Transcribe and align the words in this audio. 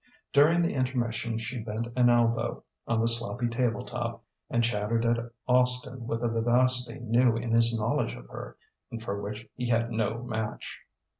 During 0.33 0.63
the 0.63 0.73
intermission 0.73 1.37
she 1.37 1.59
bent 1.61 1.89
an 1.95 2.09
elbow 2.09 2.63
on 2.87 3.01
the 3.01 3.07
sloppy 3.07 3.47
table 3.49 3.85
top 3.85 4.23
and 4.49 4.63
chattered 4.63 5.05
at 5.05 5.29
Austin 5.47 6.07
with 6.07 6.23
a 6.23 6.27
vivacity 6.27 6.99
new 6.99 7.35
in 7.35 7.51
his 7.51 7.77
knowledge 7.79 8.15
of 8.15 8.25
her, 8.29 8.57
and 8.89 9.03
for 9.03 9.21
which 9.21 9.47
he 9.53 9.69
had 9.69 9.91
no 9.91 10.23
match.... 10.23 10.79